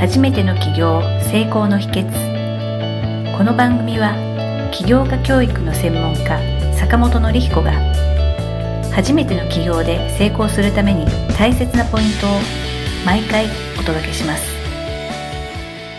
[0.00, 3.36] 初めての起業成功の秘訣。
[3.36, 4.14] この番組は
[4.72, 6.40] 起業家教育の専門家
[6.74, 7.72] 坂本典彦が
[8.94, 11.04] 初めての起業で成功するために
[11.36, 12.30] 大切なポイントを
[13.04, 13.44] 毎回
[13.78, 14.42] お届けします。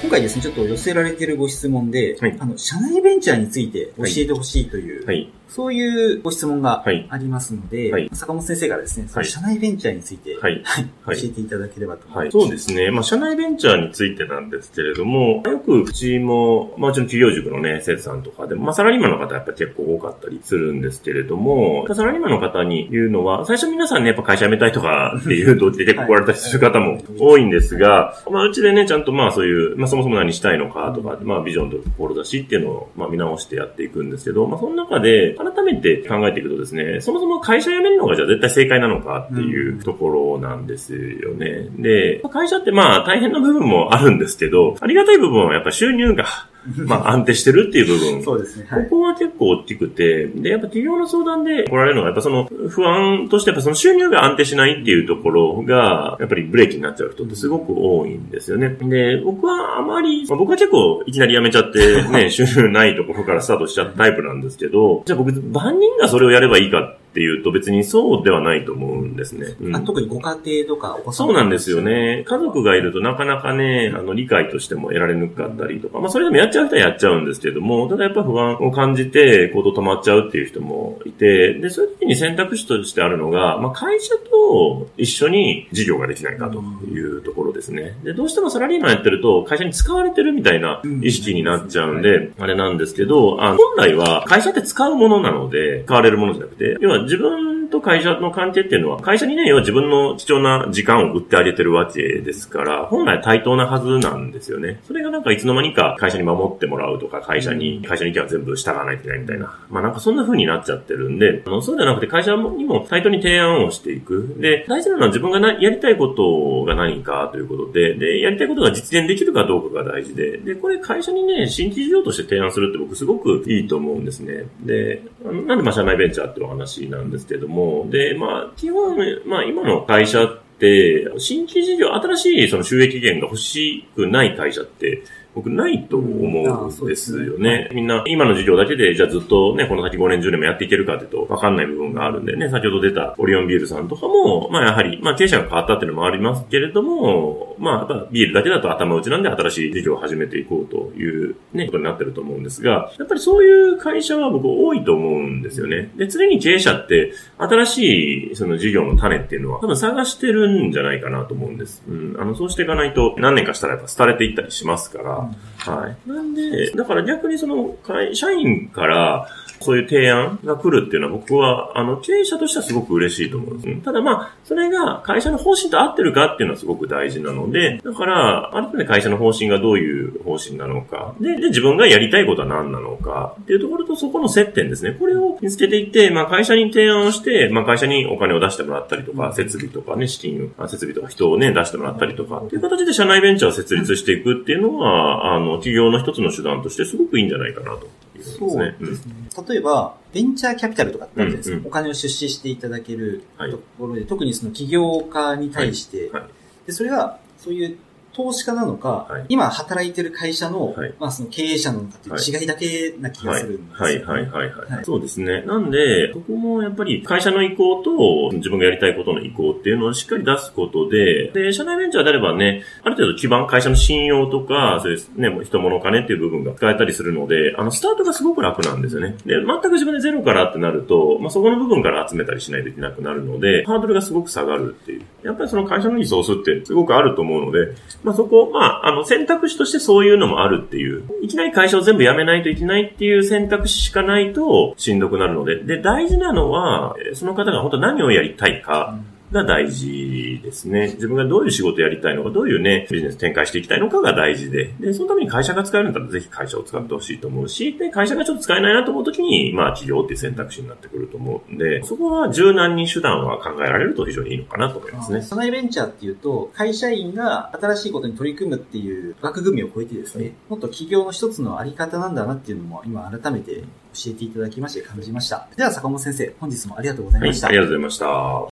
[0.00, 2.36] 今回ですね、ちょっと寄せられているご質問で、はい。
[2.40, 5.30] あの、社内ベンチャーについて教えてほしいという、はい。
[5.52, 7.06] そういうご質問がはい。
[7.10, 8.08] ありますので、はい。
[8.14, 10.62] 坂本先生からですね、そのはい社内ベンチャーについて、はい。
[10.64, 10.84] はい。
[11.06, 12.28] 教えていただければと思はいい。
[12.28, 12.38] ます。
[12.40, 12.90] そうですね。
[12.90, 41.68] まあ、社内ベンチャーについてなんですけれども、よくうちも、まあ、うちの企業塾のね、生徒さんとかでも、まあ、サラリーマンの方やっぱ結構多かったりするんですけれども、サラリーマンの方に言うのは、最初皆さんね、やっぱ会社辞めたいとか っていう動機で結構来られたりする方も多いんですが、まあ、うちでね、ちゃんとまあ、そういう、まあ、そもそも何したいのかとか、まあ、ビジョンと志っていうのを、まあ、見直してやっていくんですけど、まあ、その中で、改めて考えていくとですね、そもそも会社辞めるのがじゃあ絶対正解なのかっていうところなんですよね。
[41.78, 46.24] で、会社ってまあ大変な部分もあるんですけど、ありがたい部分はやっぱ収入が、
[46.86, 48.22] まあ安定してるっていう部分。
[48.22, 48.66] そうですね。
[48.68, 48.84] はい。
[48.84, 58.76] ここは結構大きくて、で、やっぱ企業の相談で来られるのが、やっぱその不安として、やっぱその収入が安定しないっていうところが、やっぱりブレーキになっちゃう人ってすごく多いんですよね。
[58.80, 69.54] で、僕はあまり、まあ僕は結構いきなり辞めちゃって、 ね、収入ないところからスタートしちゃったタイプなんですけど、じゃあ僕、万人がそれをやればいいかっていうと別にそうではないと思うんですね。
[69.60, 71.80] うんあ特にご家庭とかお子さんそうなんですよ。
[71.80, 72.24] ね。
[72.26, 87.96] 家族がいるとなかなかね、あの、理解としても得られにくかったりとか、まあ、それでもやっちゃう人はやっちゃうんですけれども、ただやっぱ不安を感じて行動止まっちゃうっていう人もいて、で、そういう時に選択肢としてあるのが、まあ、会社と一緒に事業ができないかというところですね。
[88.02, 104.80] で、どうしてもサラリーマンやってると、会社に使われてるみたいな意識になっちゃうんで、あれなんですけど、あ本来は会社って使うものなので、使われるものじゃなくて、要は自分と会社の関係っていうのは、会社にね、要は自分の貴重な時間を売ってあげてるわけですから、本来対等なはずなんですよね。
[104.86, 109.58] それがなんかいつの間にか会社に守ってもらうとか、会社に、会社に意見は全部従わないといけないみたいな。
[109.70, 114.36] まあなんかそんな風になっちゃってるんで、あのそうじゃなくて会社にも対等に提案をしていく。
[114.38, 124.44] で、大事なのは自分がなやりたいことが何かということで、で、やりたいことが実現できるかどうかが大事で、で、これ会社にね、新規事業として提案するって僕すごくいいと思うんですね。
[124.60, 128.96] で、なんでまあ社内ベンチャーっていうお話なんですけども、で、まあ基本、
[129.26, 135.02] まあ今の会社って、新規事業、新しいその収益源が欲しくない会社って、
[135.34, 137.70] 僕ないと思うんですよね。
[137.72, 155.90] みんな、今の事業だけで、じゃあずっとね、この先5年10年もやっていけるかっていうと、わかんない部分があるんでね、先ほど出たオリオンビールさんとかも、まあやはり、まあ経営者が変わったっていうのもありますけれども、まあやっぱビールだけだと頭打ちなんで新しい事業を始めていこうというね、ことになってると思うんですが、やっぱりそういう会社は僕多いと思うんですよね。
[155.96, 161.82] で、常に経営者って、新しいその事業の種っていうのは多分探してるんじゃないかなと思うんです。
[161.88, 162.16] うん。
[162.20, 165.21] あの、そうしていかないと何年かしたらやっぱ廃れていったりしますから、
[165.58, 166.08] はい。
[166.08, 169.28] なんで、だから逆にその、会社員から、
[169.62, 173.82] そういう提案が来るっていうのは僕は、あの、経営者としてはすごく嬉しいと思うんです。
[173.82, 184.96] ただまあ、それが会社の方針と合ってるかっていうのはすごく大事なので、だから、改めて会社の方針がどういう方針なのか、で、で、自分がやりたいことは何なのか、っていうところとそこの接点ですね。
[184.98, 197.88] これを見つけていって、まあ会社に提案をして、まあ会社にお金を出してもらったりとか、設備とかね、資金、あ設備とか人をね、出してもらったりとか、っていう形で社内ベンチャーを設立していくっていうのは、あの、企業の一つの手段としてすごくいいんじゃないかなと。
[198.22, 199.14] そうですね。
[199.48, 201.56] 例えば、ベンチャーキャピタルとかってあるじゃないですか。
[201.56, 206.22] うんうんお金を出資していただけるはいところで、特にその起業家に対して、はい
[206.66, 207.78] でそれが、そういう
[208.12, 209.26] 投資家なのか、はい。
[209.28, 210.94] 今働いてる会社の、はい。
[210.98, 214.84] まあその経営者なのかっていう違いだけな気がするんですよ、はい、はい、はい、はい、はい。
[214.84, 215.42] そうですね。
[215.42, 229.16] なんで、そこもやっぱり会社の意向と自分がやりたいことの意向っていうのをしっかり出すことで、で、社内ベンチャーであればね、ある程度基盤、会社の信用とか、そういうね、人物金っていう部分が使えたりするので、あの、スタートがすごく楽なんですよね。
[229.24, 235.02] で、全く自分でゼロからってなると、まあ、そこの部分から集めたりしないといけなくなるので、ハードルがすごく下がるっていう。
[235.22, 241.04] やっぱりその会社のリソースってすごくあると思うので、まあ、そこ、まあ、あの、選択肢としてそういうのもあるっていう。
[241.22, 245.62] いきなり会社を全部辞めないといけないっていう選択肢しかないとしんどくなるので。
[245.62, 248.98] で、大事なのは、その方が本当何をやりたいか。
[249.32, 250.92] が大事ですね。
[250.94, 265.22] 自分がどういう仕事やりたいのか、どういうね、ビジネス展開していきたいのかが大事で、で、そのために会社が使えるんだったらぜひ会社を使ってほしいと思うし、で、会社がちょっと使えないなと思うときに、まあ、企業っていう選択肢になってくると思うんで、そこは柔軟に手段は考えられると非常にいいのかなと思いますね。
[265.22, 273.56] 社内ベンチャーっていうと、会社員が新しいことに取り組むっていう枠組みを超えてですね、もっと企業の一つのあり方なんだなっていうのも今改めて
[273.94, 275.48] 教えていただきまして感じました。
[275.56, 277.48] では坂本先生、本日もありがとうございはい、ました。
[277.48, 278.51] ありがとうございました。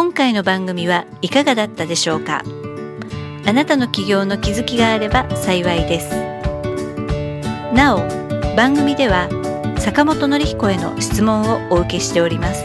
[0.00, 2.42] 今回の番組はいかがだったでしょうか？
[3.46, 6.16] あなたの起業の気づきがあれば幸いです。
[7.74, 7.98] なお
[8.56, 9.28] 番組では
[9.78, 12.64] 坂本典彦への質問をお受けしております。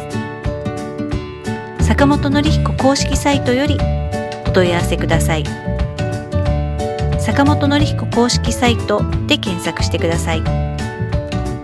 [1.82, 3.78] 坂本典彦公式サイトより
[4.48, 5.44] お問い合わせください。
[7.20, 10.44] 坂本典彦公式サイトで検索してください。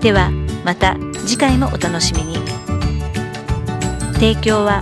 [0.02, 0.32] では
[0.66, 2.36] また次回もお楽しみに。
[4.16, 4.82] 提供は